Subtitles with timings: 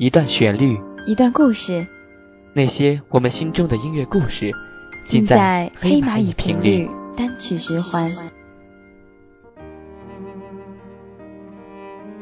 [0.00, 1.86] 一段旋律，一段故事，
[2.54, 4.50] 那些我们心中的音乐故事，
[5.04, 8.10] 尽在黑蚂蚁频率单曲循环。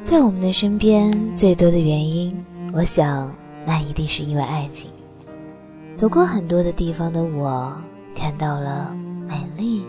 [0.00, 3.32] 在我们的身边，最多的原因，我想
[3.64, 4.90] 那一定是因为爱情。
[5.94, 7.80] 走过很多的地方的我，
[8.12, 8.92] 看到了
[9.28, 9.86] 美丽、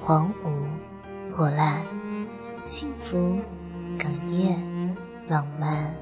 [0.00, 1.82] 荒芜、破烂、
[2.64, 3.38] 幸福、
[3.98, 4.96] 哽咽、
[5.28, 5.94] 浪漫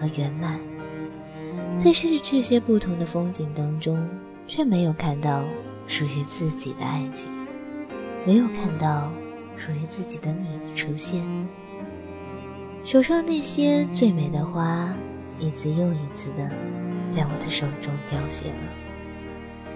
[0.00, 0.60] 和圆满。
[1.76, 4.08] 在是这些不同的风景当中，
[4.46, 5.44] 却没有看到
[5.86, 7.30] 属于自己的爱情，
[8.26, 9.12] 没有看到
[9.56, 11.22] 属于自己的你的出现。
[12.84, 14.94] 手上那些最美的花，
[15.38, 16.50] 一次又一次的
[17.08, 18.56] 在我的手中凋谢了，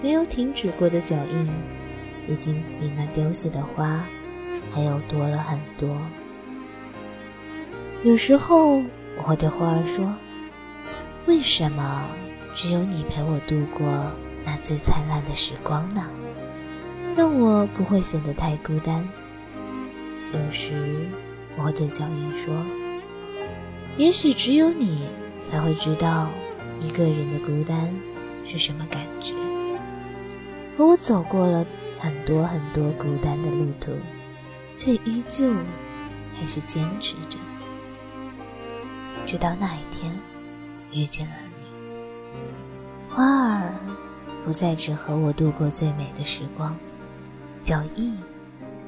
[0.03, 1.49] 没有停止过的脚印，
[2.27, 4.05] 已经比那凋谢的花
[4.71, 5.97] 还要多了很多。
[8.03, 8.83] 有时候
[9.17, 10.15] 我会对花儿说。
[11.27, 12.05] 为什么
[12.55, 14.13] 只有你陪我度过
[14.45, 16.11] 那最灿烂的时光呢？
[17.17, 19.09] 让我不会显得太孤单。
[20.33, 21.07] 有时
[21.57, 22.55] 我会对脚印说
[23.99, 25.07] ：“也许只有你
[25.49, 26.29] 才会知道
[26.81, 27.95] 一个人的孤单
[28.51, 29.35] 是什么感觉。”
[30.79, 31.67] 而我走过了
[31.99, 33.93] 很多很多孤单的路途，
[34.75, 35.53] 却依旧
[36.41, 37.39] 还是坚持着，
[39.33, 40.13] 直到那一天。
[40.93, 41.61] 遇见了你，
[43.09, 43.73] 花儿
[44.45, 46.77] 不再只和我度过最美的时光，
[47.65, 48.15] 脚印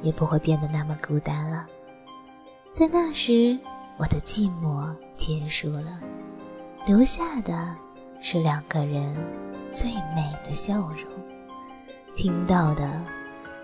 [0.03, 1.65] 也不会变得那么孤单了。
[2.72, 3.59] 在那时，
[3.97, 5.98] 我的寂寞结束了，
[6.84, 7.75] 留下的
[8.20, 9.17] 是两个人
[9.72, 11.06] 最美的笑容，
[12.15, 13.00] 听到的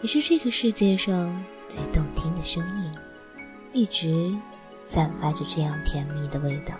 [0.00, 2.90] 也是这个世界上最动听的声音，
[3.74, 4.34] 一直
[4.90, 6.74] 散发着这样甜蜜的味道。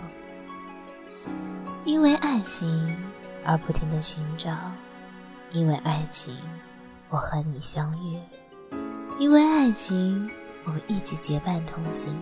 [1.85, 2.97] 因为爱情
[3.45, 4.51] 而不停的寻找，
[5.49, 6.35] 因为爱情
[7.07, 8.19] 我和你相遇，
[9.17, 10.29] 因为爱情
[10.65, 12.13] 我们一起结伴同行。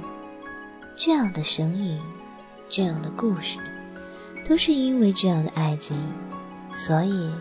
[0.96, 2.00] 这样的身影，
[2.70, 3.58] 这样的故事，
[4.48, 5.98] 都是因为这样的爱情，
[6.72, 7.32] 所以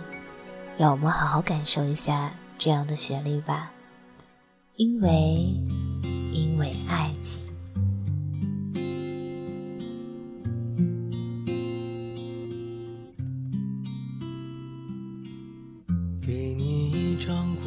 [0.78, 3.72] 让我们好好感受一下这样的旋律吧。
[4.74, 5.54] 因为，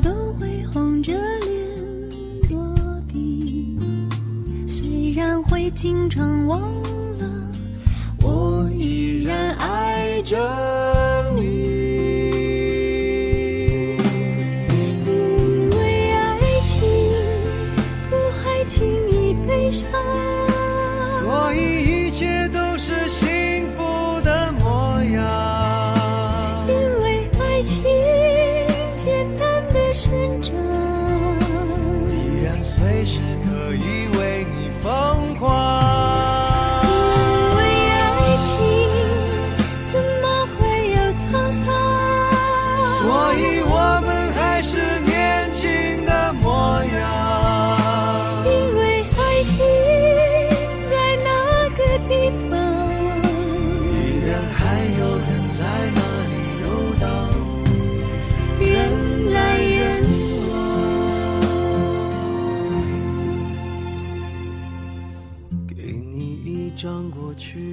[0.00, 2.74] 都会红着脸躲
[3.08, 3.78] 避
[4.66, 6.60] 虽然会经常忘
[7.18, 7.52] 了
[8.22, 10.97] 我依然爱着。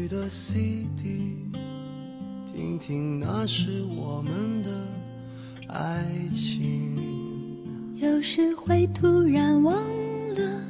[0.07, 1.35] 的 CD，
[2.53, 4.69] 听听那是我们的
[5.67, 6.95] 爱情。
[7.95, 9.75] 有时会突然忘
[10.35, 10.61] 了